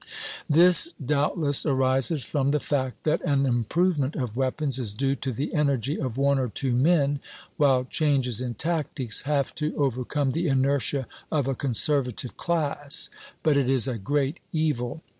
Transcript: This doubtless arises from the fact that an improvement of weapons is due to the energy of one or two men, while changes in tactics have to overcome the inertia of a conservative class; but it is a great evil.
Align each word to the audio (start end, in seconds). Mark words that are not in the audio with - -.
This 0.49 0.89
doubtless 0.99 1.63
arises 1.63 2.23
from 2.23 2.49
the 2.49 2.59
fact 2.59 3.03
that 3.03 3.21
an 3.21 3.45
improvement 3.45 4.15
of 4.15 4.35
weapons 4.35 4.79
is 4.79 4.93
due 4.95 5.13
to 5.17 5.31
the 5.31 5.53
energy 5.53 6.01
of 6.01 6.17
one 6.17 6.39
or 6.39 6.47
two 6.47 6.73
men, 6.73 7.19
while 7.57 7.83
changes 7.83 8.41
in 8.41 8.55
tactics 8.55 9.21
have 9.29 9.53
to 9.53 9.75
overcome 9.77 10.31
the 10.31 10.47
inertia 10.47 11.05
of 11.31 11.47
a 11.47 11.53
conservative 11.53 12.35
class; 12.35 13.11
but 13.43 13.55
it 13.55 13.69
is 13.69 13.87
a 13.87 13.99
great 13.99 14.39
evil. 14.51 15.03